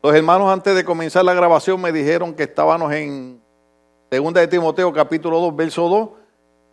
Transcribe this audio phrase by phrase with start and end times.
[0.00, 3.42] Los hermanos antes de comenzar la grabación me dijeron que estábamos en
[4.08, 6.08] Segunda de Timoteo capítulo 2, verso 2,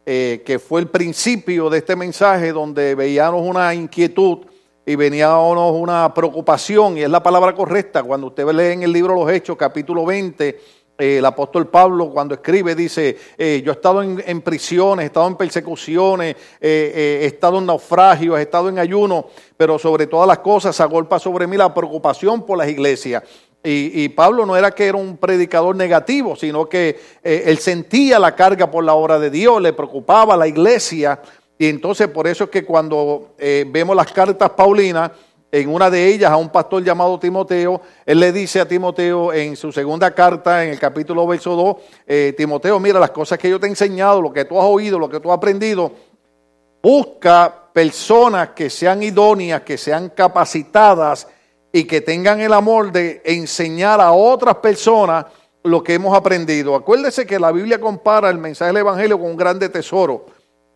[0.05, 4.45] eh, que fue el principio de este mensaje donde veíamos una inquietud
[4.85, 8.03] y veníamos una preocupación, y es la palabra correcta.
[8.03, 10.59] Cuando usted lee en el libro Los Hechos, capítulo 20,
[10.97, 15.27] eh, el apóstol Pablo cuando escribe dice, eh, yo he estado en, prisiones, he estado
[15.27, 20.39] en persecuciones, eh, he estado en naufragios, he estado en ayuno, pero sobre todas las
[20.39, 23.23] cosas agolpa sobre mí la preocupación por las iglesias.
[23.67, 28.69] Y, Pablo no era que era un predicador negativo, sino que él sentía la carga
[28.69, 31.19] por la obra de Dios, le preocupaba la iglesia.
[31.57, 35.09] Y entonces por eso es que cuando vemos las cartas paulinas,
[35.61, 39.55] en una de ellas a un pastor llamado Timoteo, él le dice a Timoteo en
[39.55, 43.57] su segunda carta, en el capítulo verso 2, eh, Timoteo, mira las cosas que yo
[43.57, 45.93] te he enseñado, lo que tú has oído, lo que tú has aprendido,
[46.83, 51.25] busca personas que sean idóneas, que sean capacitadas
[51.71, 55.25] y que tengan el amor de enseñar a otras personas
[55.63, 56.75] lo que hemos aprendido.
[56.75, 60.25] Acuérdese que la Biblia compara el mensaje del Evangelio con un grande tesoro.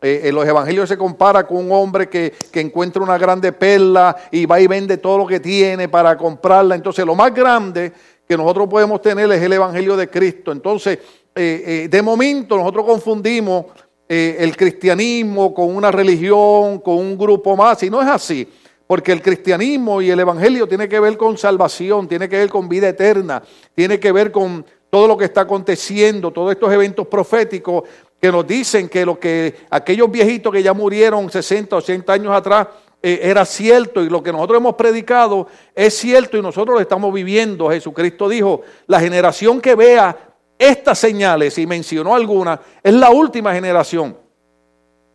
[0.01, 4.45] Eh, en los evangelios se compara con un hombre que, encuentra una grande perla y
[4.45, 6.75] va y vende todo lo que tiene para comprarla.
[6.75, 7.91] Entonces, lo más grande
[8.27, 10.51] que nosotros podemos tener es el evangelio de Cristo.
[10.51, 10.99] Entonces,
[11.35, 13.65] eh, eh, de momento nosotros confundimos
[14.11, 18.47] el cristianismo con una religión, con un grupo más, y no es así.
[18.87, 22.67] Porque el cristianismo y el evangelio tiene que ver con salvación, tiene que ver con
[22.67, 23.43] vida eterna,
[23.75, 27.83] tiene que ver con todo lo que está aconteciendo, todos estos eventos proféticos
[28.19, 32.67] que nos dicen que lo que aquellos viejitos que ya murieron 60, 80 años atrás
[33.01, 37.13] eh, era cierto y lo que nosotros hemos predicado es cierto y nosotros lo estamos
[37.13, 37.69] viviendo.
[37.69, 40.17] Jesucristo dijo, la generación que vea
[40.57, 44.17] estas señales, y mencionó algunas, es la última generación.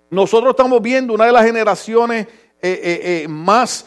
[0.08, 2.26] Nosotros estamos viendo una de las generaciones
[2.62, 3.86] eh, eh, más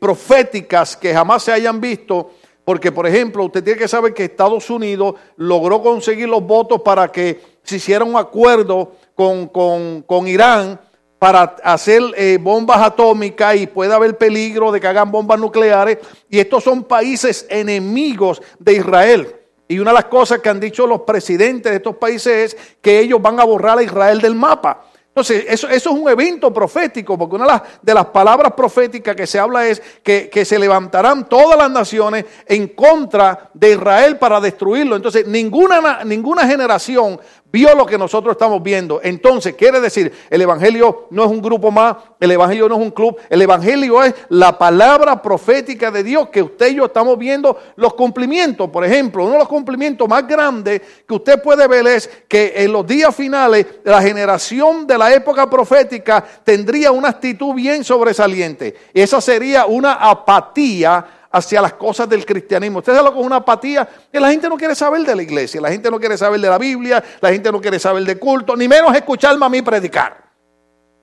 [0.00, 2.30] proféticas que jamás se hayan visto
[2.70, 7.10] porque, por ejemplo, usted tiene que saber que Estados Unidos logró conseguir los votos para
[7.10, 10.80] que se hiciera un acuerdo con, Irán
[11.18, 15.98] para hacer eh, bombas atómicas y puede haber peligro de que hagan bombas nucleares.
[16.28, 19.36] Y estos son países enemigos de Israel.
[19.68, 22.98] Y una de las cosas que han dicho los presidentes de estos países es que
[22.98, 24.86] ellos van a borrar a Israel del mapa.
[25.10, 29.40] Entonces, eso, eso, es un evento profético, porque una de las, palabras proféticas que se
[29.40, 34.94] habla es que, que, se levantarán todas las naciones en contra de Israel para destruirlo.
[34.94, 37.20] Entonces, ninguna, ninguna generación
[37.52, 39.00] vio lo que nosotros estamos viendo.
[39.02, 42.90] Entonces, quiere decir, el Evangelio no es un grupo más, el Evangelio no es un
[42.90, 47.58] club, el Evangelio es la palabra profética de Dios que usted y yo estamos viendo
[47.76, 48.70] los cumplimientos.
[48.70, 52.72] Por ejemplo, uno de los cumplimientos más grandes que usted puede ver es que en
[52.72, 58.76] los días finales la generación de la época profética tendría una actitud bien sobresaliente.
[58.94, 62.78] Esa sería una apatía hacia las cosas del cristianismo.
[62.78, 65.70] Usted sabe lo es una apatía, la gente no quiere saber de la iglesia, la
[65.70, 68.68] gente no quiere saber de la Biblia, la gente no quiere saber de culto, ni
[68.68, 70.30] menos escucharme a mí predicar.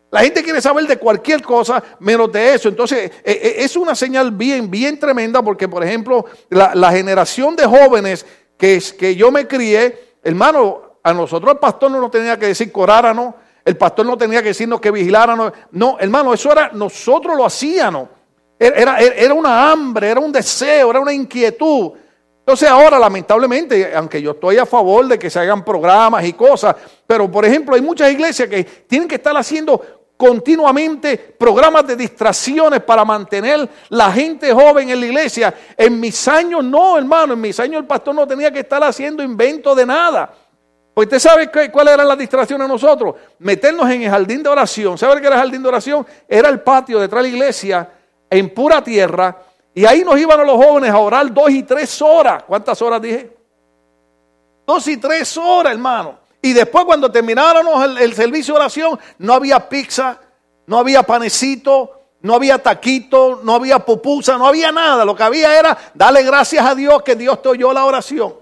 [0.10, 2.70] La gente quiere saber de cualquier cosa menos de eso.
[2.70, 7.66] Entonces, e, e, es una señal bien, bien tremenda porque, por ejemplo, la, generación de
[7.66, 8.26] jóvenes
[8.58, 12.72] que, que yo me crié, hermano, a nosotros el pastor no nos tenía que decir
[12.72, 13.36] coráramos,
[13.66, 15.52] el pastor no tenía que decirnos que vigiláramos.
[15.72, 18.08] No, hermano, eso era, nosotros lo hacíamos.
[18.60, 21.92] Era, era, una hambre, era un deseo, era una inquietud.
[22.40, 26.76] Entonces ahora, lamentablemente, aunque yo estoy a favor de que se hagan programas y cosas,
[27.06, 32.82] pero por ejemplo hay muchas iglesias que tienen que estar haciendo continuamente programas de distracciones
[32.82, 35.54] para mantener la gente joven en la iglesia.
[35.78, 39.22] En mis años no, hermano, en mis años el pastor no tenía que estar haciendo
[39.22, 40.34] invento de nada.
[40.96, 43.14] Pues usted sabe cuál era la distracción de nosotros.
[43.38, 44.98] Meternos en el jardín de oración.
[44.98, 46.08] ¿Sabe qué era el jardín de oración?
[46.28, 47.90] Era el patio detrás de la iglesia
[48.30, 49.44] en pura tierra,
[49.78, 52.44] y ahí nos iban los jóvenes a orar dos y tres horas.
[52.48, 53.32] ¿Cuántas horas dije?
[54.66, 56.18] Dos y tres horas, hermano.
[56.42, 60.20] Y después cuando termináramos el, servicio de oración, no había pizza,
[60.66, 65.06] no había panecito, no había taquito, no había pupusa, no había nada.
[65.06, 68.34] Lo que había era darle gracias a Dios que Dios te oyó la oración.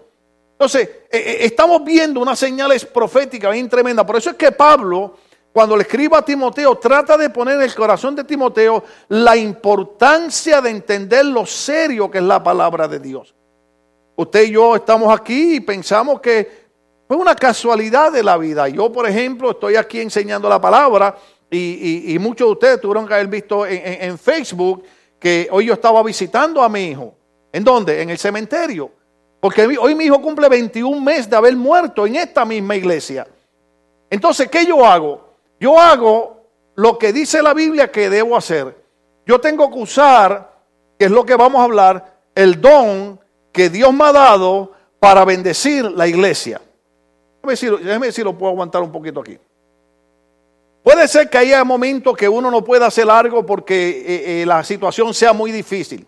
[0.54, 4.06] Entonces, eh, eh, estamos viendo unas señales proféticas bien tremendas.
[4.06, 5.18] Por eso es que Pablo
[5.56, 10.60] cuando le escribo a Timoteo, trata de poner en el corazón de Timoteo la importancia
[10.60, 13.34] de entender lo serio que es la palabra de Dios.
[14.18, 16.66] Usted y yo estamos aquí y pensamos que
[17.07, 18.68] fue una casualidad de la vida.
[18.68, 21.16] Yo, por ejemplo, estoy aquí enseñando la palabra
[21.50, 24.84] y, muchos de ustedes tuvieron que haber visto en, en Facebook
[25.18, 27.16] que hoy yo estaba visitando a mi hijo.
[27.54, 28.01] ¿En dónde?
[28.01, 28.92] En el cementerio.
[29.40, 33.25] Porque hoy mi hijo cumple 21 meses de haber muerto en esta misma iglesia.
[34.10, 35.25] Entonces, ¿qué yo hago?
[35.60, 36.44] Yo hago
[36.75, 38.75] lo que dice la Biblia que debo hacer.
[39.25, 40.52] Yo tengo que usar,
[41.00, 43.19] que es lo que vamos a hablar, el don
[43.52, 46.62] que Dios me ha dado para bendecir la iglesia.
[47.42, 49.38] Déjeme si, lo puedo aguantar un poquito aquí.
[50.84, 54.63] Puede ser que haya momentos que uno no pueda hacer algo porque eh, eh, la
[54.63, 56.08] situación sea muy difícil.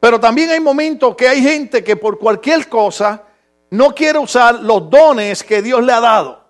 [0.00, 3.22] Pero también hay momentos que hay gente que por cualquier cosa
[3.70, 6.43] no quiere usar los dones que Dios le ha dado.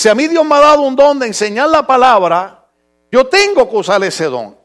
[0.00, 2.64] Si a mí Dios me ha dado un don de enseñar la palabra,
[3.12, 4.56] yo tengo que usar ese don.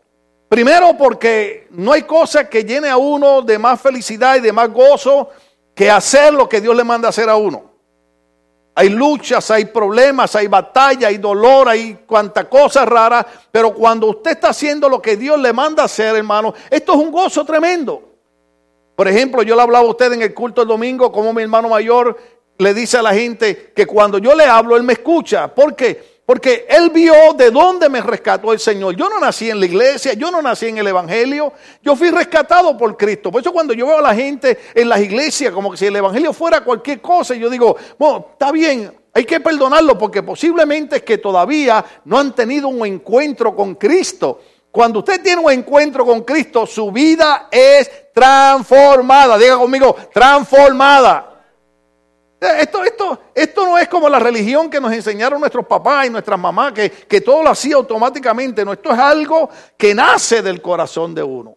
[0.48, 4.72] Primero porque no hay cosa que llene a uno de más felicidad y de más
[4.72, 5.28] gozo
[5.76, 7.70] que hacer lo que Dios le manda hacer a uno.
[8.76, 14.32] Hay luchas, hay problemas, hay batalla, hay dolor, hay cuanta cosa rara, pero cuando usted
[14.32, 18.16] está haciendo lo que Dios le manda hacer, hermano, esto es un gozo tremendo.
[18.96, 21.68] Por ejemplo, yo le hablaba a usted en el culto el domingo, como mi hermano
[21.68, 22.16] mayor
[22.58, 25.54] le dice a la gente que cuando yo le hablo, él me escucha.
[25.54, 26.16] ¿Por qué?
[26.26, 28.96] Porque él vio de dónde me rescató el Señor.
[28.96, 31.54] Yo no nací en la iglesia, yo no nací en el Evangelio,
[31.84, 33.32] yo fui rescatado por Cristo.
[33.32, 35.96] Por eso cuando yo veo a la gente en las iglesias como que si el
[35.96, 41.04] Evangelio fuera cualquier cosa, yo digo, bueno, está bien, hay que perdonarlo porque posiblemente es
[41.04, 44.42] que todavía no han tenido un encuentro con Cristo.
[44.72, 49.38] Cuando usted tiene un encuentro con Cristo, su vida es transformada.
[49.38, 51.35] Diga conmigo, transformada.
[52.60, 56.40] Esto, esto, esto no es como la religión que nos enseñaron nuestros papás y nuestras
[56.40, 58.64] mamás, que, que todo lo hacía automáticamente.
[58.64, 61.56] No, esto es algo que nace del corazón de uno.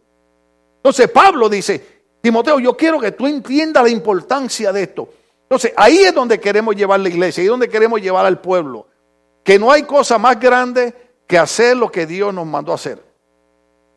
[0.76, 5.08] Entonces Pablo dice, Timoteo, yo quiero que tú entiendas la importancia de esto.
[5.42, 8.86] Entonces ahí es donde queremos llevar la iglesia, ahí es donde queremos llevar al pueblo.
[9.42, 10.94] Que no hay cosa más grande
[11.26, 13.07] que hacer lo que Dios nos mandó a hacer.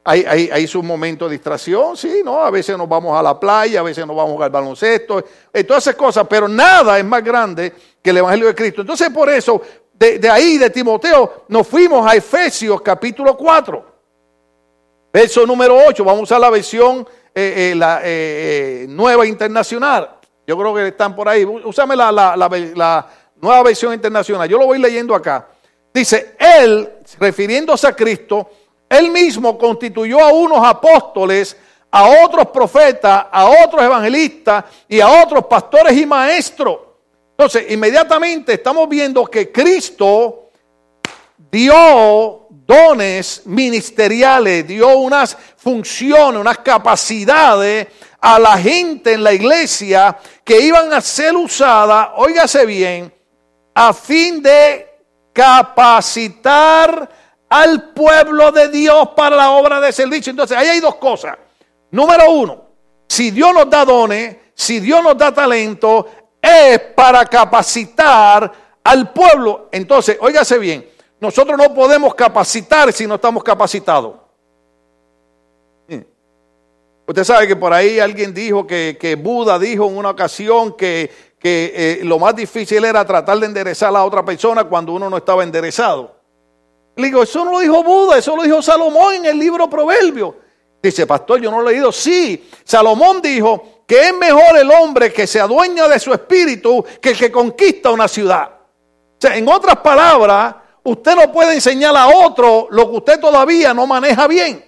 [0.04, 2.40] Hay, hay, hay su momento de distracción, sí, ¿no?
[2.44, 5.64] A veces nos vamos a la playa, a veces nos vamos a jugar baloncesto, eh,
[5.64, 7.72] todas esas cosas, pero nada es más grande
[8.02, 8.82] que el Evangelio de Cristo.
[8.82, 9.62] Entonces, por eso,
[9.94, 13.86] de, ahí, de Timoteo, nos fuimos a Efesios capítulo 4,
[15.14, 16.04] verso número 8.
[16.04, 18.02] Vamos a la versión eh, eh, la,
[18.92, 20.18] nueva internacional.
[20.48, 21.46] Yo creo que están por ahí.
[21.46, 23.08] Úsame la, la
[23.40, 24.50] nueva versión internacional.
[24.50, 25.48] Yo lo voy leyendo acá.
[25.94, 26.90] Dice, Él,
[27.20, 28.50] refiriéndose a Cristo,
[28.92, 31.56] él mismo constituyó a unos apóstoles,
[31.90, 36.78] a otros profetas, a otros evangelistas y a otros pastores y maestros.
[37.30, 40.50] Entonces, inmediatamente estamos viendo que Cristo
[41.50, 47.88] dio dones ministeriales, dio unas funciones, unas capacidades
[48.20, 53.14] a la gente en la iglesia que iban a ser usadas, óigase bien,
[53.74, 54.86] a fin de
[55.32, 57.21] capacitar
[57.52, 60.32] al pueblo de Dios para la obra de servicio.
[60.32, 61.38] Entonces, ahí hay dos cosas.
[61.92, 62.64] Número uno,
[63.10, 66.08] si Dios nos da dones, si Dios nos da talento,
[66.42, 68.50] es para capacitar
[68.82, 69.68] al pueblo.
[69.70, 70.90] Entonces, óigase bien,
[71.20, 74.16] nosotros no podemos capacitar si no estamos capacitados.
[77.06, 81.12] Usted sabe que por ahí alguien dijo que, que Buda dijo en una ocasión que,
[81.38, 85.18] que eh, lo más difícil era tratar de enderezar a otra persona cuando uno no
[85.18, 86.21] estaba enderezado.
[86.96, 90.38] Le digo, eso no lo dijo Buda, eso lo dijo Salomón en el libro Proverbio.
[90.82, 91.92] Dice, pastor, yo no lo he leído.
[91.92, 97.10] Sí, Salomón dijo que es mejor el hombre que se adueña de su espíritu que
[97.10, 98.50] el que conquista una ciudad.
[98.52, 103.74] O sea, en otras palabras, usted no puede enseñar a otro lo que usted todavía
[103.74, 104.66] no maneja bien.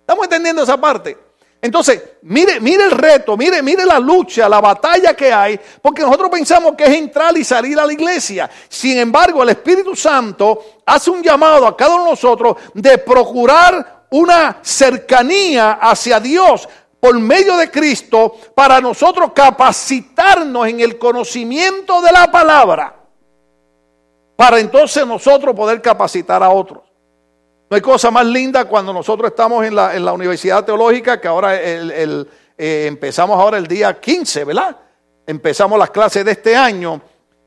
[0.00, 1.23] ¿Estamos entendiendo esa parte?
[1.64, 6.28] Entonces, mire, mire el reto, mire, mire la lucha, la batalla que hay, porque nosotros
[6.28, 8.50] pensamos que es entrar y salir a la iglesia.
[8.68, 14.04] Sin embargo, el Espíritu Santo hace un llamado a cada uno de nosotros de procurar
[14.10, 16.68] una cercanía hacia Dios
[17.00, 22.94] por medio de Cristo para nosotros capacitarnos en el conocimiento de la palabra,
[24.36, 26.83] para entonces nosotros poder capacitar a otros.
[27.70, 32.28] No hay cosa más linda cuando nosotros estamos en la, Universidad Teológica, que ahora el,
[32.58, 34.76] eh, empezamos ahora el día 15, ¿verdad?
[35.26, 37.00] Empezamos las clases de este año.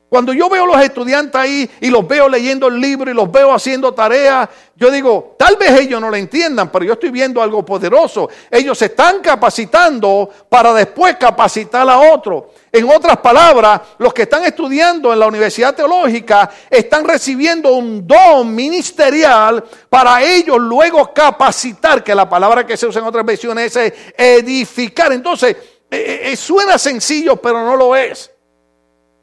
[0.08, 3.30] Cuando yo veo a los estudiantes ahí y los veo leyendo el libro y los
[3.30, 7.42] veo haciendo tareas, yo digo, tal vez ellos no lo entiendan, pero yo estoy viendo
[7.42, 8.30] algo poderoso.
[8.50, 12.44] Ellos se están capacitando para después capacitar a otros.
[12.72, 18.54] En otras palabras, los que están estudiando en la Universidad Teológica están recibiendo un don
[18.54, 23.92] ministerial para ellos luego capacitar, que la palabra que se usa en otras versiones es
[24.16, 25.12] edificar.
[25.12, 25.54] Entonces,
[25.90, 28.30] eh, eh, suena sencillo, pero no lo es.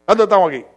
[0.05, 0.74] ¿Cuándo estamos aquí?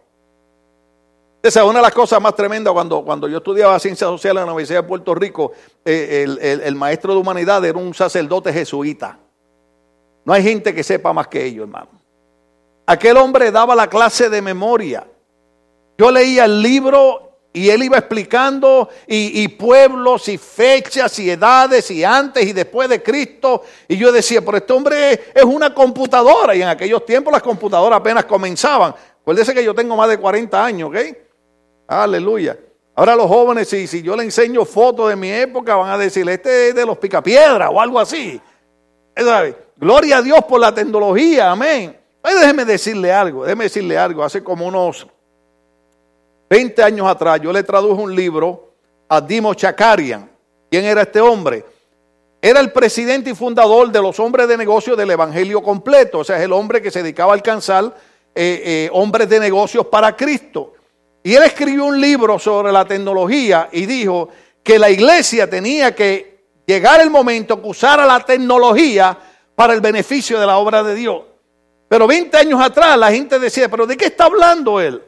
[1.41, 4.47] Esa es una de las cosas más tremendas cuando, cuando yo estudiaba ciencias sociales en
[4.47, 5.53] la Universidad de Puerto Rico,
[5.85, 9.17] eh, el maestro de humanidad era un sacerdote jesuita.
[10.25, 11.89] No hay gente que sepa más que ellos, hermano.
[12.85, 15.07] Aquel hombre daba la clase de memoria.
[15.97, 22.03] Yo leía el libro Y él iba explicando y, pueblos y fechas y edades y
[22.03, 23.63] antes y después de Cristo.
[23.87, 26.55] Y yo decía, pero este hombre es una computadora.
[26.55, 28.93] Y en aquellos tiempos las computadoras apenas comenzaban.
[29.19, 30.97] Acuérdese que yo tengo más de 40 años, ¿ok?
[31.89, 32.55] Aleluya.
[32.93, 36.29] Ahora los jóvenes, si, si yo le enseño fotos de mi época, van a decir,
[36.29, 38.39] este es de los picapiedras o algo así.
[39.75, 41.97] Gloria a Dios por la tecnología, amén.
[42.23, 44.23] déjeme decirle algo, déjeme decirle algo.
[44.23, 45.07] Hace como unos
[46.47, 48.69] 20 años atrás yo le traduje un libro
[49.07, 50.29] a Dimo Chakarian.
[50.69, 51.65] ¿Quién era este hombre?
[52.39, 56.19] Era el presidente y fundador de los hombres de negocio del Evangelio completo.
[56.19, 57.85] O sea, es el hombre que se dedicaba a alcanzar
[58.35, 60.73] eh, eh, hombres de negocios para Cristo.
[61.23, 64.29] Y él escribió un libro sobre la tecnología y dijo
[64.63, 69.17] que la iglesia tenía que llegar el momento que usara la tecnología
[69.55, 71.23] para el beneficio de la obra de Dios.
[71.89, 75.03] Pero 20 años atrás la gente decía, pero ¿de qué está hablando él?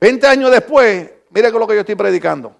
[0.00, 2.54] 20 años después, mire con lo que yo estoy predicando.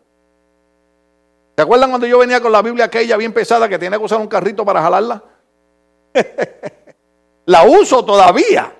[1.56, 4.18] ¿Se acuerdan cuando yo venía con la Biblia aquella bien pesada que tenía que usar
[4.18, 5.22] un carrito para jalarla?
[7.46, 8.72] la uso todavía,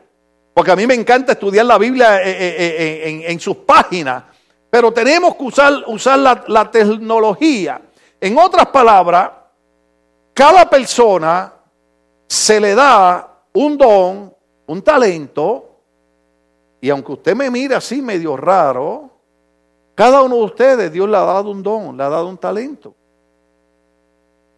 [0.52, 4.25] porque a mí me encanta estudiar la Biblia eh, eh, eh, en, sus páginas,
[4.69, 7.80] pero tenemos que usar, usar la, la tecnología.
[8.21, 9.30] En otras palabras,
[10.35, 11.52] cada persona
[12.26, 14.35] se le da un don,
[14.66, 15.71] un talento,
[16.80, 19.11] y aunque usted me mire así medio raro,
[19.95, 22.95] cada uno de ustedes Dios le ha dado un don, le ha dado un talento.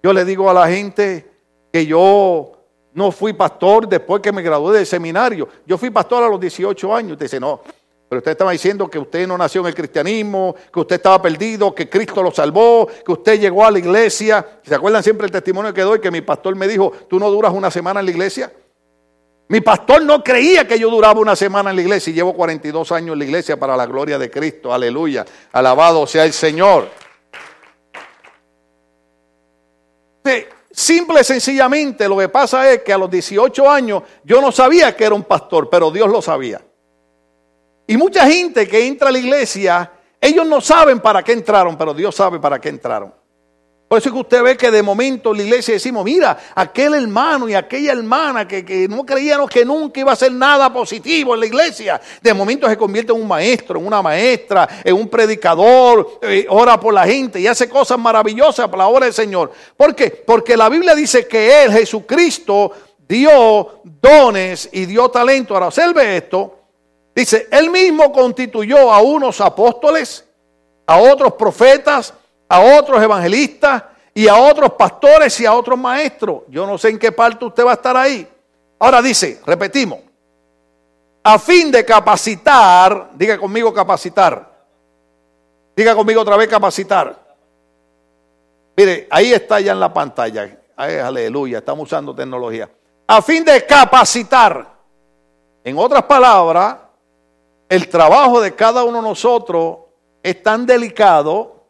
[0.02, 1.30] Yo le digo a la gente
[1.72, 2.52] que yo
[2.94, 5.48] no fui pastor después que me gradué del seminario.
[5.66, 7.12] Yo fui pastor a los 18 años.
[7.12, 7.60] Usted dice, no,
[8.08, 11.74] pero usted estaba diciendo que usted no nació en el cristianismo, que usted estaba perdido,
[11.74, 14.46] que Cristo lo salvó, que usted llegó a la iglesia.
[14.62, 15.98] ¿Se acuerdan siempre el testimonio que doy?
[15.98, 18.52] Que mi pastor me dijo, tú no duras una semana en la iglesia.
[19.48, 22.92] Mi pastor no creía que yo duraba una semana en la iglesia y llevo 42
[22.92, 24.74] años en la iglesia para la gloria de Cristo.
[24.74, 25.24] Aleluya.
[25.52, 26.88] Alabado sea el Señor.
[30.72, 34.96] Simple y sencillamente lo que pasa es que a los 18 años yo no sabía
[34.96, 36.60] que era un pastor, pero Dios lo sabía.
[37.86, 41.92] Y mucha gente que entra a la iglesia, ellos no saben para qué entraron, pero
[41.92, 43.12] Dios sabe para qué entraron.
[43.92, 46.94] Por eso es que usted ve que de momento en la iglesia decimos, mira, aquel
[46.94, 51.40] hermano y aquella hermana que, no creíamos que nunca iba a hacer nada positivo en
[51.40, 56.20] la iglesia, de momento se convierte en un maestro, en una maestra, en un predicador,
[56.22, 59.52] eh, ora por la gente y hace cosas maravillosas para la obra del Señor.
[59.76, 60.10] ¿Por qué?
[60.10, 62.72] Porque la Biblia dice que Él, Jesucristo,
[63.06, 65.52] dio dones y dio talento.
[65.52, 66.60] Ahora observe esto.
[67.14, 70.24] Dice, Él mismo constituyó a unos apóstoles,
[70.86, 72.14] a otros profetas,
[72.52, 73.82] a otros evangelistas
[74.12, 76.42] y a otros pastores y a otros maestros.
[76.48, 78.28] Yo no sé en qué parte usted va a estar ahí.
[78.78, 80.00] Ahora dice, repetimos,
[81.22, 84.52] a fin de capacitar, diga conmigo capacitar,
[85.74, 87.18] diga conmigo otra vez capacitar.
[88.76, 90.58] Mire, ahí está ya en la pantalla.
[90.76, 92.68] aleluya, estamos usando tecnología.
[93.06, 94.70] A fin de capacitar.
[95.64, 96.76] En otras palabras,
[97.66, 99.78] el trabajo de cada uno de nosotros
[100.22, 101.61] es tan delicado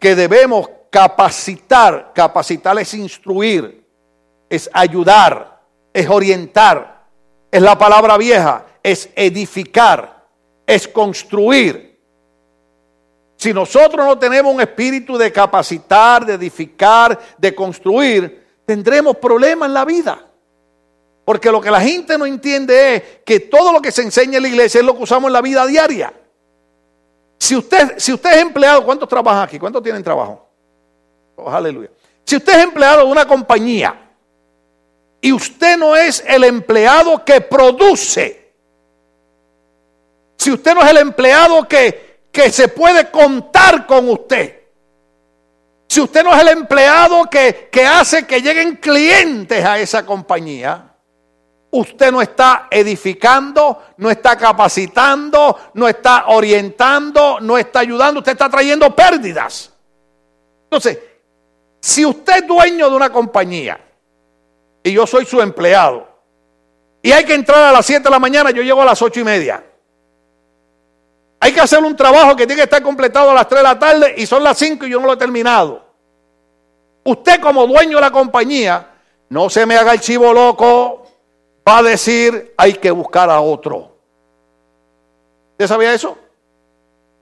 [0.00, 2.12] que debemos capacitar.
[2.12, 3.86] Capacitar es instruir,
[4.48, 5.60] es ayudar,
[5.92, 7.06] es orientar.
[7.52, 10.26] Es la palabra vieja, es edificar,
[10.66, 11.90] es construir.
[13.36, 19.74] Si nosotros no tenemos un espíritu de capacitar, de edificar, de construir, tendremos problemas en
[19.74, 20.26] la vida.
[21.24, 24.42] Porque lo que la gente no entiende es que todo lo que se enseña en
[24.42, 26.12] la iglesia es lo que usamos en la vida diaria.
[27.40, 29.58] Si usted, si es empleado, ¿cuántos trabajan aquí?
[29.58, 30.46] ¿Cuántos tienen trabajo?
[31.36, 31.88] Oh, aleluya.
[32.22, 34.10] Si usted es empleado de una compañía
[35.22, 38.52] y usted no es el empleado que produce,
[40.36, 44.60] si usted no es el empleado que, que se puede contar con usted,
[45.88, 50.89] si usted no es el empleado que, que hace que lleguen clientes a esa compañía,
[51.72, 58.48] Usted no está edificando, no está capacitando, no está orientando, no está ayudando, usted está
[58.48, 59.72] trayendo pérdidas.
[60.64, 60.98] Entonces,
[61.80, 63.80] si usted es dueño de una compañía
[64.82, 66.08] y yo soy su empleado
[67.02, 69.20] y hay que entrar a las 7 de la mañana, yo llego a las 8
[69.20, 69.64] y media.
[71.38, 73.78] Hay que hacer un trabajo que tiene que estar completado a las 3 de la
[73.78, 75.84] tarde y son las 5 y yo no lo he terminado.
[77.04, 78.88] Usted como dueño de la compañía,
[79.30, 80.99] no se me haga el chivo loco,
[81.70, 83.96] va a decir hay que buscar a otro.
[85.52, 86.18] ¿Usted sabía eso?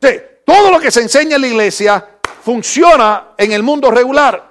[0.00, 0.09] Sí,
[0.45, 2.09] todo lo que se enseña en la iglesia
[2.43, 4.49] funciona en el mundo regular.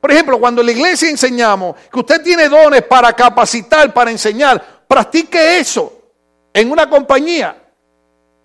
[0.00, 4.84] Por ejemplo, cuando en la iglesia enseñamos que usted tiene dones para capacitar, para enseñar,
[4.86, 5.92] practique eso
[6.52, 7.64] en una compañía.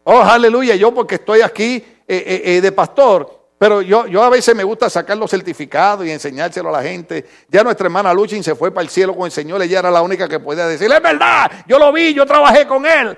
[0.04, 4.56] Oh, aleluya, yo porque estoy aquí eh, eh, de pastor, pero yo, yo a veces
[4.56, 7.24] me gusta sacar los certificados y enseñárselo a la gente.
[7.48, 10.02] Ya nuestra hermana Luchin se fue para el cielo con el Señor, ella era la
[10.02, 13.16] única que podía decirle, es verdad, yo lo vi, yo trabajé con él.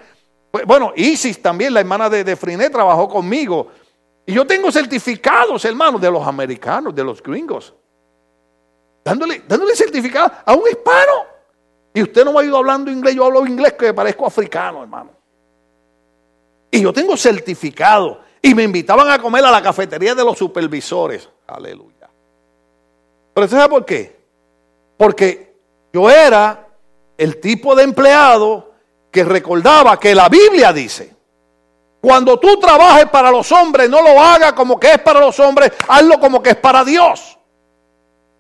[0.51, 3.69] Pues, bueno, Isis también, la hermana de, de Friné, trabajó conmigo.
[4.25, 7.73] Y yo tengo certificados, hermanos, de los americanos, de los gringos.
[9.05, 11.25] Dándole, dándole certificado a un hispano.
[11.93, 15.12] Y usted no me ha ido hablando inglés, yo hablo inglés que parezco africano, hermano.
[16.69, 18.32] Y yo tengo certificado.
[18.45, 21.29] Y me invitaban a comer a la cafetería de los supervisores.
[21.47, 22.09] Aleluya.
[23.33, 24.19] Pero ¿sabe por qué?
[24.97, 25.55] Porque
[25.93, 26.67] yo era
[27.17, 28.73] el tipo de empleado
[29.09, 31.15] que recordaba que la Biblia dice,
[32.01, 35.71] cuando tú trabajes para los hombres, no lo hagas como que es para los hombres,
[35.88, 37.39] hazlo como que es para Dios.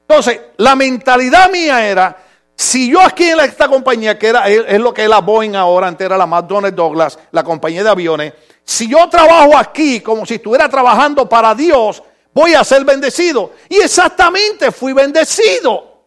[0.01, 2.22] Entonces, la mentalidad mía era,
[2.63, 5.87] si yo aquí en esta compañía, que era, es lo que es la Boeing ahora,
[5.87, 10.35] antes era la McDonnell Douglas, la compañía de aviones, si yo trabajo aquí como si
[10.35, 12.01] estuviera trabajando para Dios,
[12.33, 13.51] voy a ser bendecido.
[13.67, 16.05] Y exactamente fui bendecido.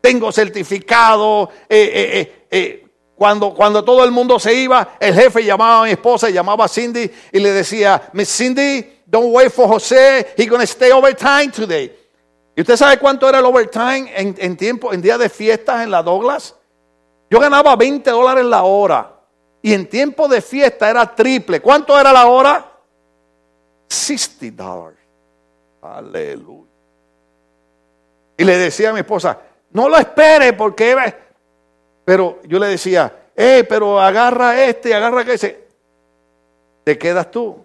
[0.00, 1.50] Tengo certificado.
[1.68, 5.90] Eh, eh, eh, cuando, cuando todo el mundo se iba, el jefe llamaba a mi
[5.90, 10.62] esposa, llamaba a Cindy y le decía, Miss Cindy, don't wait for José, he's to
[10.62, 11.99] stay overtime today.
[12.56, 16.02] ¿Y usted sabe cuánto era el overtime en, tiempo, en días de fiestas en la
[16.02, 16.56] Douglas?
[17.30, 19.16] Yo ganaba 20 dólares la hora.
[19.62, 21.60] Y en tiempo de fiesta era triple.
[21.60, 22.72] ¿Cuánto era la hora?
[23.88, 24.98] 60 dólares.
[25.82, 26.70] Aleluya.
[28.36, 29.38] Y le decía a mi esposa,
[29.70, 30.96] no lo espere porque...
[32.04, 35.68] Pero yo le decía, eh, pero agarra este, agarra ese.
[36.84, 37.64] Te quedas tú.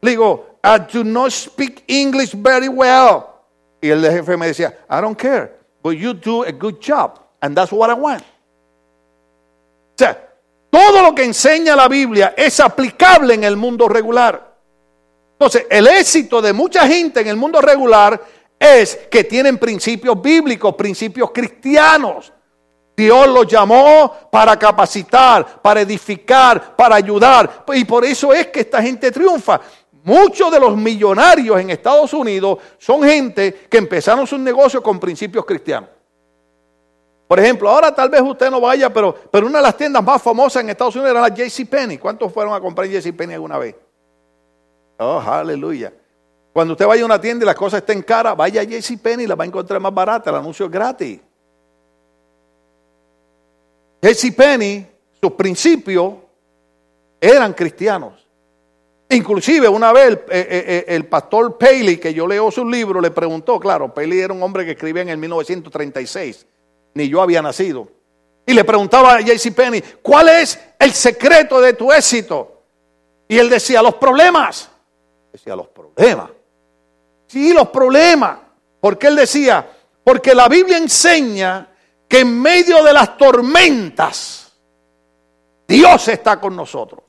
[0.00, 3.31] Le digo, I do not speak English very well.
[3.82, 7.18] Y el jefe me decía, I don't care, but you do a good job.
[7.40, 8.22] And that's what I want.
[8.22, 10.16] O sea,
[10.70, 14.54] todo lo que enseña la Biblia es aplicable en el mundo regular.
[15.32, 18.22] Entonces, el éxito de mucha gente en el mundo regular
[18.56, 22.32] es que tienen principios bíblicos, principios cristianos.
[22.96, 27.64] Dios los llamó para capacitar, para edificar, para ayudar.
[27.74, 29.60] Y por eso es que esta gente triunfa.
[30.04, 35.44] Muchos de los millonarios en Estados Unidos son gente que empezaron sus negocios con principios
[35.44, 35.90] cristianos.
[37.28, 40.20] Por ejemplo, ahora tal vez usted no vaya, pero, pero una de las tiendas más
[40.20, 41.98] famosas en Estados Unidos era la JCPenney.
[41.98, 43.74] ¿Cuántos fueron a comprar JCPenney alguna vez?
[44.98, 45.92] Oh, aleluya.
[46.52, 49.28] Cuando usted vaya a una tienda y las cosas estén caras, vaya a JCPenney y
[49.28, 50.28] la va a encontrar más barata.
[50.30, 51.20] El anuncio es gratis.
[54.02, 54.86] JCPenney,
[55.20, 56.14] sus principios
[57.20, 58.21] eran cristianos.
[59.12, 63.00] Inclusive una vez el, eh, eh, eh, el, pastor Paley, que yo leo su libro,
[63.00, 66.46] le preguntó, claro, Paley era un hombre que escribía en el 1936
[66.94, 67.88] ni yo había nacido.
[68.46, 72.62] Y le preguntaba a JC Penny, ¿cuál es el secreto de tu éxito?
[73.28, 74.70] Y él decía, los problemas.
[75.30, 76.30] Decía, los problemas.
[77.26, 78.38] Sí, los problemas.
[78.80, 79.70] Porque él decía,
[80.02, 81.68] porque la Biblia enseña
[82.08, 84.52] que en medio de las tormentas,
[85.68, 87.02] Dios está con nosotros.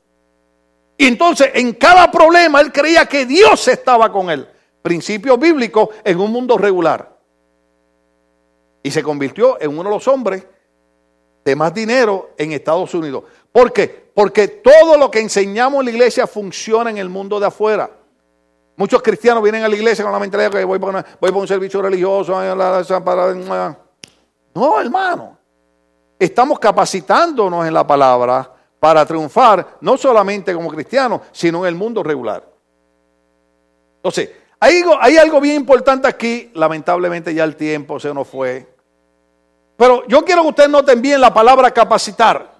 [1.03, 4.47] Y entonces en cada problema él creía que Dios estaba con él.
[4.81, 7.17] Principio bíblico en un mundo regular
[8.81, 10.47] y se convirtió en uno de los hombres
[11.43, 13.25] de más dinero en Estados Unidos.
[13.51, 14.11] ¿Por qué?
[14.15, 17.91] Porque todo lo que enseñamos en la iglesia funciona en el mundo de afuera.
[18.77, 21.47] Muchos cristianos vienen a la iglesia con la mentalidad que voy para, voy para un
[21.49, 22.31] servicio religioso.
[24.55, 25.37] No, hermano.
[26.17, 28.52] Estamos capacitándonos en la palabra
[28.83, 32.43] para triunfar, no solamente como cristianos, sino en el mundo regular.
[33.95, 36.51] Entonces, hay hay algo bien importante aquí.
[36.53, 38.67] Lamentablemente ya el tiempo se nos fue.
[39.77, 42.55] Pero yo quiero que ustedes noten bien la palabra capacitar.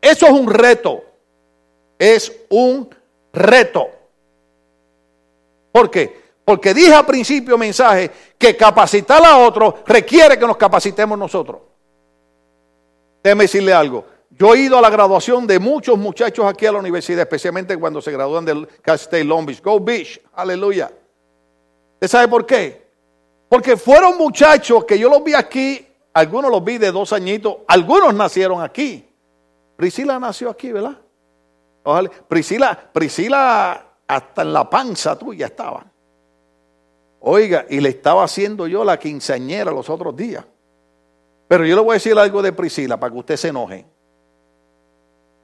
[0.00, 1.04] Eso es un reto.
[1.98, 2.88] Es un
[3.34, 3.88] reto.
[5.72, 6.22] ¿Por qué?
[6.42, 11.60] Porque dije al principio mensaje que capacitar a otro requiere que nos capacitemos nosotros.
[13.22, 14.06] Déjeme decirle algo.
[14.38, 18.00] Yo he ido a la graduación de muchos muchachos aquí a la universidad, especialmente cuando
[18.00, 19.62] se gradúan del Cal Long Beach.
[19.62, 20.90] Go Beach, aleluya.
[21.94, 22.82] ¿Usted sabe por qué?
[23.48, 28.14] Porque fueron muchachos que yo los vi aquí algunos los vi de dos añitos, algunos
[28.14, 29.08] nacieron aquí.
[29.76, 30.98] Priscila nació aquí, ¿verdad?
[31.84, 32.10] Ojalá.
[32.28, 35.86] Priscila, Priscila hasta en la panza tuya estaba.
[37.20, 40.44] Oiga, y le estaba haciendo yo la quinceañera los otros días.
[41.48, 43.86] Pero yo le voy a decir algo de Priscila para que usted se enoje.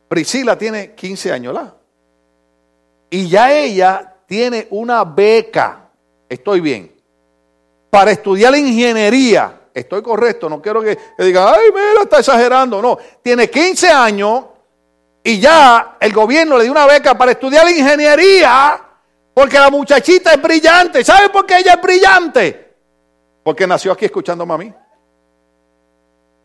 [0.09, 1.75] Priscila tiene 15 años, ¿verdad?
[3.11, 5.91] Y ya ella tiene una beca,
[6.29, 6.95] estoy bien,
[7.91, 12.83] para estudiar ingeniería Estoy correcto, no quiero que, diga, ay, mira, está exagerando.
[12.83, 14.45] No, tiene 15 años
[15.23, 18.85] Y ya el gobierno le dio una beca para estudiar ingeniería
[19.35, 21.05] porque la muchachita es brillante.
[21.05, 22.75] ¿Sabe por qué ella es brillante?
[23.45, 24.75] Porque nació aquí escuchando a mí.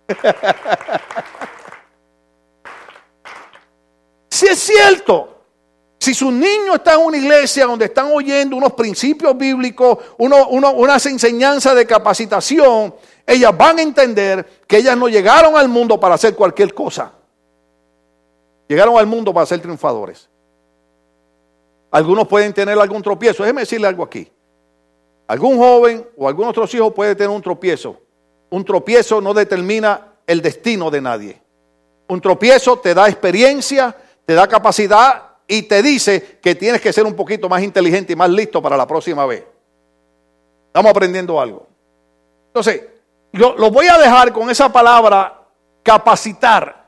[4.43, 5.29] si es cierto,
[5.97, 11.75] si su niño está en una iglesia donde están oyendo unos principios bíblicos, unas enseñanzas
[11.75, 12.93] de capacitación,
[13.25, 17.13] ellas van a entender que ellas no llegaron al mundo para hacer cualquier cosa.
[18.67, 20.29] Llegaron al mundo para ser triunfadores.
[21.89, 23.43] Algunos pueden tener algún tropiezo.
[23.43, 24.29] Déjeme decirle algo aquí.
[25.27, 28.01] Algún joven o algún otro hijo puede tener un tropiezo.
[28.49, 31.41] Un tropiezo no determina el destino de nadie.
[32.10, 37.05] Un tropiezo te da experiencia, te da capacidad y te dice que tienes que ser
[37.05, 39.43] un poquito más inteligente y más listo para la próxima vez.
[40.67, 41.67] Estamos aprendiendo algo.
[42.47, 42.83] Entonces,
[43.33, 45.41] lo, lo voy a dejar con esa palabra
[45.83, 46.83] capacitar.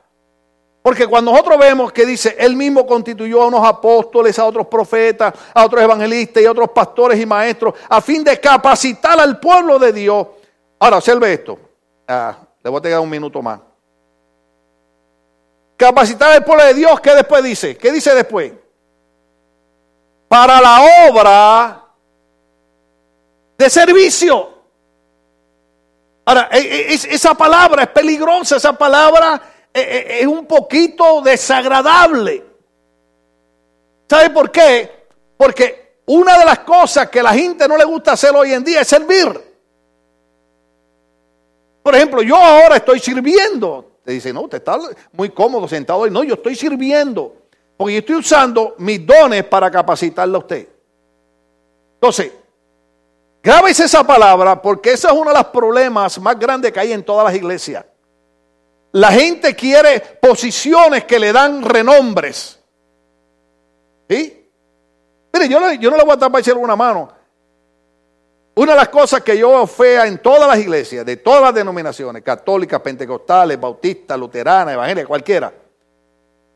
[0.82, 5.34] Porque cuando nosotros vemos que dice, él mismo constituyó a unos apóstoles, a otros profetas,
[5.52, 9.80] a otros evangelistas y a otros pastores y maestros, a fin de capacitar al pueblo
[9.80, 10.28] de Dios.
[10.78, 11.58] Ahora, observe esto.
[12.06, 13.58] Ah, le voy a tener un minuto más.
[15.76, 17.76] Capacitar al pueblo de Dios, ¿qué después dice?
[17.76, 18.52] ¿Qué dice después?
[20.28, 21.84] Para la obra
[23.58, 24.54] de servicio.
[26.24, 29.40] Ahora, e, e, esa palabra es peligrosa, esa palabra
[29.72, 32.44] e, es un poquito desagradable.
[34.08, 35.06] ¿Sabe por qué?
[35.36, 38.80] Porque una de las cosas que la gente no le gusta hacer hoy en día
[38.80, 39.46] es servir.
[41.82, 43.95] Por ejemplo, yo ahora estoy sirviendo.
[44.06, 44.78] Te dice, no, usted está
[45.10, 46.12] muy cómodo sentado ahí.
[46.12, 47.38] No, yo estoy sirviendo.
[47.76, 50.68] Porque yo estoy usando mis dones para capacitarle a usted.
[51.94, 52.30] Entonces,
[53.42, 57.02] grábese esa palabra porque ese es uno de los problemas más grandes que hay en
[57.02, 57.84] todas las iglesias.
[58.92, 62.60] La gente quiere posiciones que le dan renombres.
[64.08, 64.48] ¿Sí?
[65.32, 67.08] Mire, yo, yo no le voy a tapar una mano.
[68.58, 72.22] Una de las cosas que yo fea en todas las iglesias, de todas las denominaciones,
[72.22, 75.52] católicas, pentecostales, bautistas, luteranas, evangélicas, cualquiera,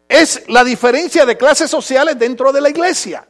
[0.09, 3.29] es la diferencia de clases sociales dentro de la iglesia.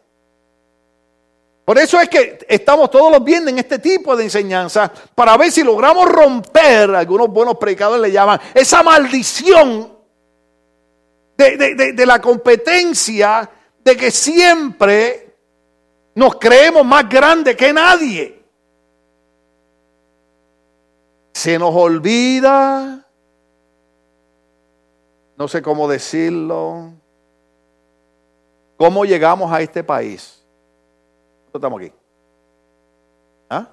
[1.64, 5.50] Por eso es que estamos todos los viernes en este tipo de enseñanza para ver
[5.50, 9.98] si logramos romper, algunos buenos predicadores le llaman, esa maldición
[11.36, 13.50] de, de la competencia
[13.82, 15.34] de que siempre
[16.14, 18.39] nos creemos más grandes que nadie.
[21.32, 23.06] Se nos olvida,
[25.36, 26.92] no sé cómo decirlo,
[28.76, 30.44] cómo llegamos a este país.
[31.52, 31.92] Estamos aquí.
[33.48, 33.66] ¿Ah?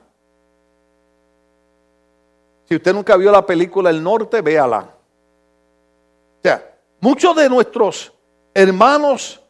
[2.65, 4.79] Si usted nunca vio la película El Norte, véala.
[6.39, 8.13] O sea, muchos de nuestros
[8.53, 9.43] hermanos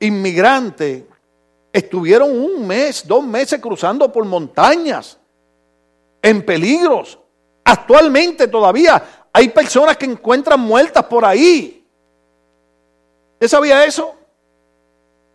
[0.00, 1.04] inmigrantes
[1.72, 5.18] estuvieron un mes, dos meses cruzando por montañas,
[6.22, 7.19] en peligros,
[7.70, 11.86] Actualmente todavía hay personas que encuentran muertas por ahí.
[13.34, 14.12] ¿Usted sabía eso?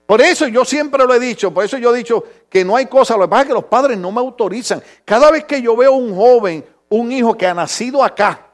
[0.06, 2.88] Por eso yo siempre lo he dicho, por eso yo he dicho que no hay
[2.88, 4.84] cosa, lo que pasa es que los padres no me autorizan.
[5.06, 8.48] Cada vez que yo veo un joven, un hijo que ha nacido acá,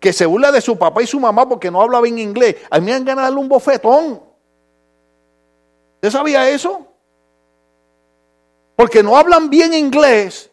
[0.00, 2.78] que se burla de su papá y su mamá porque no habla bien inglés, a
[2.78, 4.22] mí me dan ganas de darle un bofetón.
[5.96, 6.86] ¿Usted sabía eso?
[8.76, 10.50] Porque no hablan bien inglés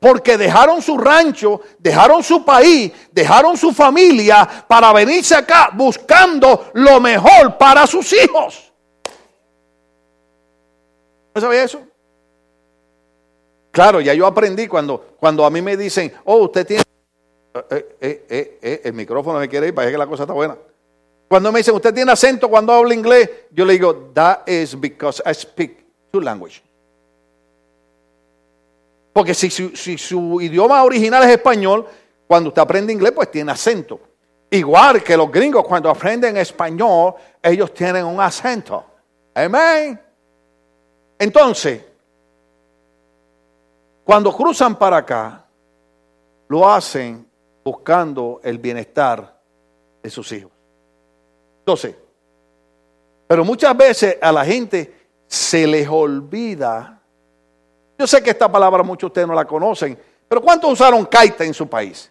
[0.00, 7.00] porque dejaron su rancho, dejaron su país, dejaron su familia para venirse acá buscando lo
[7.00, 8.72] mejor para sus hijos.
[11.34, 11.80] ¿No sabía eso?
[13.70, 16.82] Claro, ya yo aprendí cuando, cuando a mí me dicen, oh, usted tiene...
[17.70, 20.56] Eh, eh, eh, el micrófono me quiere ir, parece que la cosa está buena.
[21.28, 25.22] Cuando me dicen, usted tiene acento cuando habla inglés, yo le digo, that is because
[25.26, 26.62] I speak two languages.
[29.12, 31.86] Porque si, su idioma original es español,
[32.26, 34.00] cuando usted aprende inglés, pues tiene acento.
[34.50, 38.84] Igual que los gringos cuando aprenden español, ellos tienen un acento.
[39.34, 40.00] Amén.
[41.18, 41.82] Entonces,
[44.04, 45.44] cuando cruzan para acá,
[46.48, 47.26] lo hacen
[47.64, 49.38] buscando el bienestar
[50.02, 50.52] de sus hijos.
[51.58, 51.94] Entonces,
[53.26, 54.94] pero muchas veces a la gente
[55.26, 56.97] se les olvida
[57.98, 61.44] yo sé que esta palabra muchos de ustedes no la conocen, pero ¿cuántos usaron kaita
[61.44, 62.10] en su país?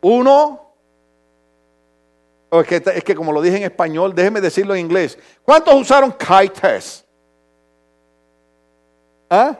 [0.00, 0.62] Uno.
[2.50, 5.18] Es que, es que como lo dije en español, déjeme decirlo en inglés.
[5.42, 7.04] ¿Cuántos usaron kites?
[9.28, 9.56] ¿Ah?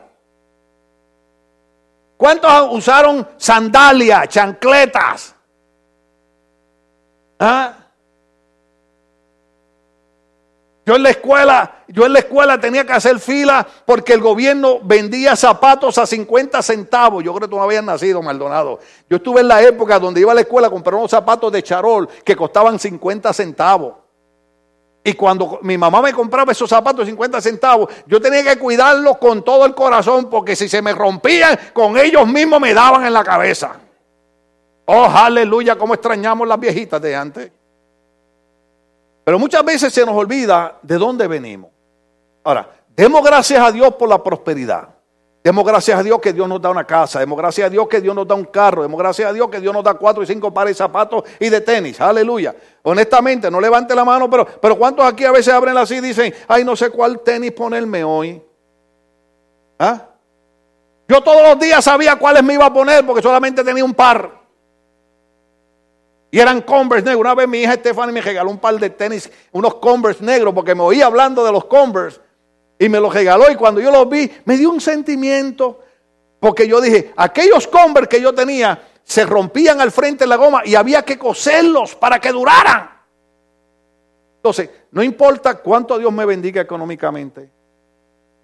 [2.17, 5.35] ¿Cuántos usaron sandalias, chancletas?
[7.39, 7.86] ¿Ah?
[10.87, 14.79] Yo en la escuela, yo en la escuela tenía que hacer fila porque el gobierno
[14.85, 17.25] vendía zapatos a 50 centavos.
[17.25, 18.79] Yo creo que tú no habías nacido, Maldonado.
[19.11, 21.61] Yo estuve en la época donde iba a la escuela a comprar unos zapatos de
[21.65, 23.95] charol que costaban 50 centavos.
[25.03, 29.19] Y cuando mi mamá me compraba esos zapatos de 50 centavos, yo tenía que cuidarlos
[29.19, 33.13] con todo el corazón porque si se me rompían, con ellos mismos me daban en
[33.13, 33.73] la cabeza.
[34.85, 37.51] Oh, aleluya, cómo extrañamos las viejitas de antes.
[39.27, 41.73] Pero muchas veces se nos olvida de dónde venimos.
[42.45, 44.89] Ahora, demos gracias a Dios por la prosperidad.
[45.43, 47.19] Demos gracias a Dios que Dios nos da una casa.
[47.19, 48.83] Demos gracias a Dios que Dios nos da un carro.
[48.83, 51.49] Demos gracias a Dios que Dios nos da cuatro y cinco pares de zapatos y
[51.49, 52.01] de tenis.
[52.01, 52.55] Aleluya.
[52.85, 56.33] Honestamente, no levante la mano, pero, pero ¿cuántos aquí a veces abren así y dicen,
[56.47, 58.41] ay, no sé cuál tenis ponerme hoy?
[59.81, 60.03] ¿Ah?
[61.09, 64.46] Yo todos los días sabía cuáles me iba a poner porque solamente tenía un par.
[66.37, 67.23] Y eran Converse negros.
[67.23, 70.75] Una vez mi hija Stephanie me regaló un par de tenis, unos Converse negros, porque
[70.75, 72.21] me oía hablando de los Converse.
[72.79, 73.51] Y me los regaló.
[73.51, 75.81] Y cuando yo los vi, me dio un sentimiento.
[76.39, 80.61] Porque yo dije, aquellos Converse que yo tenía se rompían al frente de la goma
[80.63, 82.91] y había que coserlos para que duraran.
[84.37, 87.51] Entonces, no importa cuánto Dios me bendiga económicamente.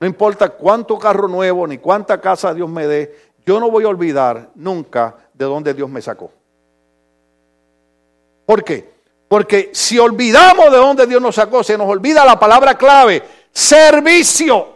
[0.01, 3.15] No importa cuánto carro nuevo ni cuánta casa Dios me dé.
[3.45, 6.31] Yo no voy a olvidar nunca de dónde Dios me sacó.
[8.53, 8.87] ¿Por qué?
[9.29, 14.69] Porque si olvidamos de dónde Dios nos sacó, se nos olvida la palabra clave, servicio.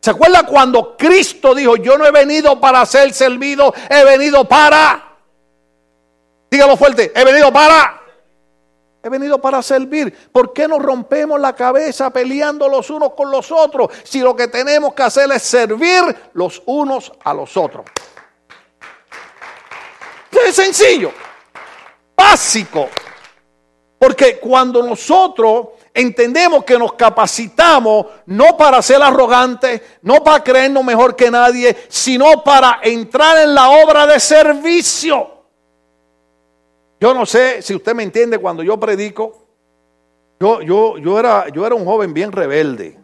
[0.00, 5.14] ¿Se acuerda cuando Cristo dijo, yo no he venido para ser servido, he venido para...
[6.50, 8.00] Dígalo fuerte, he venido para...
[9.02, 10.30] He venido para servir.
[10.32, 14.48] ¿Por qué nos rompemos la cabeza peleando los unos con los otros si lo que
[14.48, 17.84] tenemos que hacer es servir los unos a los otros?
[20.30, 21.12] Es sencillo
[22.24, 22.88] básico.
[23.98, 31.14] Porque cuando nosotros entendemos que nos capacitamos no para ser arrogantes, no para creernos mejor
[31.16, 35.30] que nadie, sino para entrar en la obra de servicio.
[37.00, 39.46] Yo no sé si usted me entiende cuando yo predico.
[40.40, 42.98] Yo, yo, yo, era, yo era un joven bien rebelde.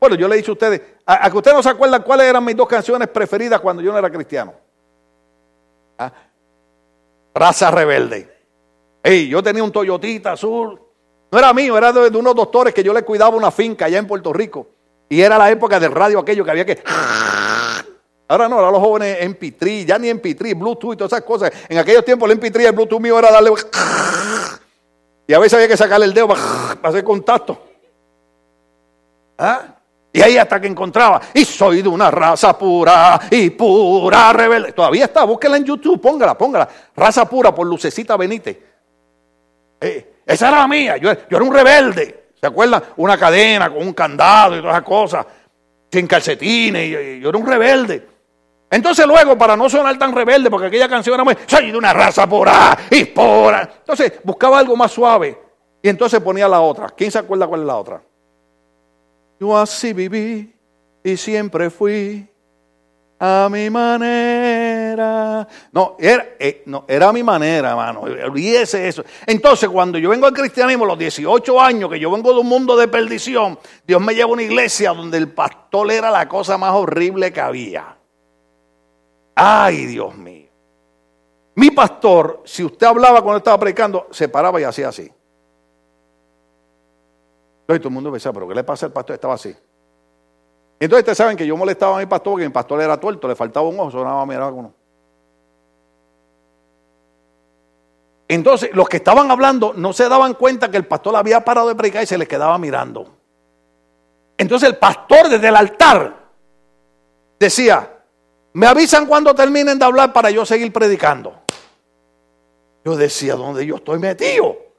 [0.00, 2.44] Bueno, yo le he dicho a ustedes, a, que ustedes no se acuerdan cuáles eran
[2.44, 4.54] mis dos canciones preferidas cuando yo no era cristiano.
[5.98, 6.12] ¿Ah?
[7.34, 8.28] Raza rebelde.
[9.02, 10.80] Hey, yo tenía un Toyotita azul.
[11.30, 14.06] No era mío, era de, unos doctores que yo le cuidaba una finca allá en
[14.06, 14.68] Puerto Rico.
[15.08, 16.82] Y era la época del radio aquello que había que...
[18.28, 21.24] Ahora no, ahora los jóvenes en Pitri, ya ni en Pitri, Bluetooth y todas esas
[21.24, 21.52] cosas.
[21.68, 23.50] En aquellos tiempos el MP3 el Bluetooth mío era darle...
[25.26, 26.40] Y a veces había que sacarle el dedo para,
[26.82, 27.60] hacer contacto.
[29.38, 29.76] ¿Ah?
[30.14, 34.72] Y ahí hasta que encontraba, y soy de una raza pura y pura rebelde.
[34.72, 36.68] Todavía está, búsquela en YouTube, póngala, póngala.
[36.94, 38.58] Raza pura por Lucecita Benítez.
[39.80, 42.30] Eh, esa era la mía, yo, era un rebelde.
[42.38, 42.82] ¿Se acuerdan?
[42.96, 45.26] Una cadena con un candado y todas esas cosas,
[45.90, 48.08] sin calcetines, y, yo era un rebelde.
[48.70, 51.92] Entonces luego, para no sonar tan rebelde, porque aquella canción era muy, soy de una
[51.94, 53.62] raza pura y pura.
[53.78, 55.38] Entonces buscaba algo más suave
[55.82, 56.88] y entonces ponía la otra.
[56.90, 58.02] ¿Quién se acuerda cuál es la otra?
[59.42, 60.54] Yo así viví
[61.02, 62.28] y siempre fui
[63.18, 65.48] a mi manera.
[65.72, 68.02] No, era, eh, no, era mi manera, hermano.
[68.02, 69.02] Olvídese eso.
[69.26, 72.76] Entonces, cuando yo vengo al cristianismo, los 18 años, que yo vengo de un mundo
[72.76, 76.72] de perdición, Dios me lleva a una iglesia donde el pastor era la cosa más
[76.74, 77.96] horrible que había.
[79.34, 80.46] Ay, Dios mío.
[81.56, 85.10] Mi pastor, si usted hablaba cuando estaba predicando, se paraba y hacía así.
[87.72, 89.14] Entonces todo el mundo pensaba, pero ¿qué le pasa al pastor?
[89.14, 89.54] Estaba así.
[90.78, 93.34] Entonces ustedes saben que yo molestaba a mi pastor porque mi pastor era tuerto, le
[93.34, 94.74] faltaba un ojo, sonaba miraba uno.
[98.28, 101.74] Entonces, los que estaban hablando no se daban cuenta que el pastor había parado de
[101.74, 103.06] predicar y se les quedaba mirando.
[104.38, 106.16] Entonces el pastor desde el altar
[107.38, 107.90] decía,
[108.54, 111.42] me avisan cuando terminen de hablar para yo seguir predicando.
[112.84, 114.71] Yo decía, ¿dónde yo estoy metido?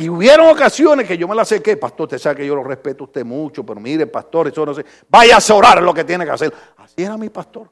[0.00, 3.02] Y hubieron ocasiones que yo me la acerqué, pastor, usted sabe que yo lo respeto
[3.02, 6.24] a usted mucho, pero mire, pastor, eso no sé, váyase a orar lo que tiene
[6.24, 6.54] que hacer.
[6.76, 7.68] Así era mi pastor.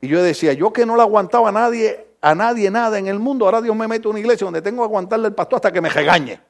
[0.00, 3.20] Y yo decía, yo que no le aguantaba a nadie, a nadie nada en el
[3.20, 5.70] mundo, ahora Dios me mete en una iglesia donde tengo que aguantarle al pastor hasta
[5.70, 6.40] que me regañe.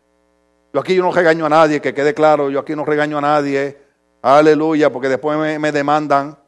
[0.72, 3.20] Yo aquí yo no regaño a nadie, que quede claro, yo aquí no regaño a
[3.20, 3.78] nadie.
[4.22, 6.38] Aleluya, porque después me, me demandan.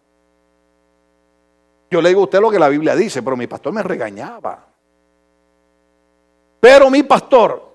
[1.91, 4.69] Yo le digo a usted lo que la Biblia dice, pero mi pastor me regañaba.
[6.61, 7.68] Pero mi pastor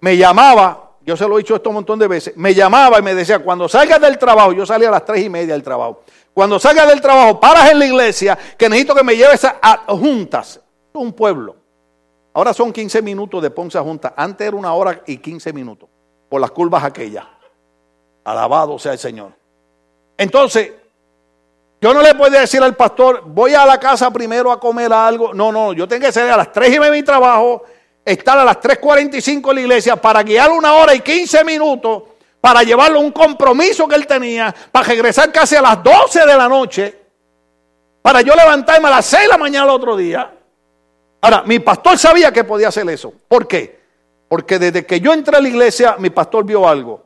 [0.00, 3.02] me llamaba, yo se lo he dicho esto un montón de veces, me llamaba y
[3.02, 6.02] me decía, cuando salgas del trabajo, yo salía a las tres y media del trabajo,
[6.36, 10.60] cuando salgas del trabajo, paras en la iglesia, que necesito que me lleves a, juntas.
[10.92, 11.56] un pueblo.
[12.34, 14.12] Ahora son 15 minutos de Ponce a Junta.
[14.14, 15.88] Antes era una hora y 15 minutos.
[16.28, 17.24] Por las curvas aquellas.
[18.22, 19.32] Alabado sea el Señor.
[20.18, 20.72] Entonces,
[21.80, 25.32] yo no le puedo decir al pastor, voy a la casa primero a comer algo.
[25.32, 27.62] No, no, yo tengo que salir a las 3 y media de mi trabajo,
[28.06, 32.04] estar a las 3.45 en la iglesia para guiar una hora y 15 minutos,
[32.40, 36.36] para llevarlo a un compromiso que él tenía, para regresar casi a las 12 de
[36.36, 36.98] la noche,
[38.00, 40.32] para yo levantarme a las 6 de la mañana el otro día.
[41.20, 43.12] Ahora, mi pastor sabía que podía hacer eso.
[43.26, 43.80] ¿Por qué?
[44.28, 47.04] Porque desde que yo entré a la iglesia, mi pastor vio algo.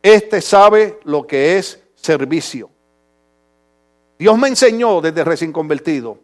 [0.00, 2.70] Este sabe lo que es servicio.
[4.16, 6.18] Dios me enseñó desde recién convertido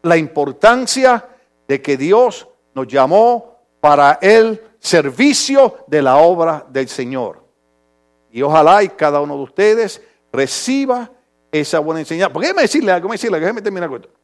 [0.00, 1.28] la importancia
[1.68, 7.42] de que Dios nos llamó para el servicio de la obra del Señor.
[8.30, 11.10] Y ojalá y cada uno de ustedes reciba
[11.50, 12.32] esa buena enseñanza.
[12.32, 14.14] Porque déjeme decirle algo, decirle, déjeme terminar con esto.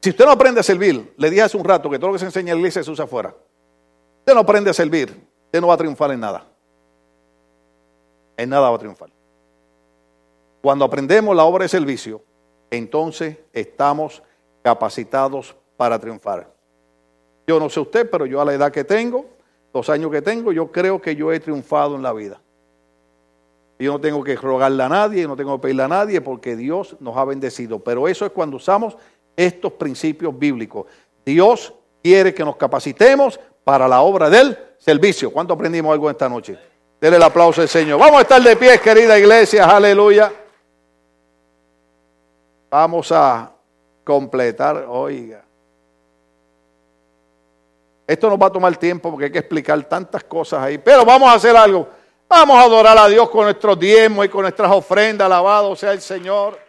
[0.00, 2.20] Si usted no aprende a servir, le dije hace un rato que todo lo que
[2.20, 3.34] se enseña en la iglesia se usa afuera.
[4.20, 5.10] Usted no aprende a servir,
[5.46, 6.46] usted no va a triunfar en nada.
[8.36, 9.10] En nada va a triunfar.
[10.62, 12.22] Cuando aprendemos la obra de servicio,
[12.70, 14.22] entonces estamos
[14.62, 16.55] capacitados para triunfar.
[17.46, 19.26] Yo no sé usted, pero yo a la edad que tengo,
[19.72, 22.40] los años que tengo, yo creo que yo he triunfado en la vida.
[23.78, 26.96] Yo no tengo que rogarle a nadie, no tengo que pedirle a nadie porque Dios
[26.98, 27.78] nos ha bendecido.
[27.78, 28.96] Pero eso es cuando usamos
[29.36, 30.86] estos principios bíblicos.
[31.24, 35.30] Dios quiere que nos capacitemos para la obra del servicio.
[35.30, 36.58] ¿Cuánto aprendimos algo esta noche?
[37.00, 38.00] Denle el aplauso al Señor.
[38.00, 39.64] Vamos a estar de pie, querida iglesia.
[39.66, 40.32] Aleluya.
[42.70, 43.52] Vamos a
[44.04, 45.45] completar, oiga.
[48.06, 50.78] Esto nos va a tomar tiempo porque hay que explicar tantas cosas ahí.
[50.78, 51.88] Pero vamos a hacer algo.
[52.28, 55.26] Vamos a adorar a Dios con nuestros diezmos y con nuestras ofrendas.
[55.26, 56.65] Alabado sea el Señor.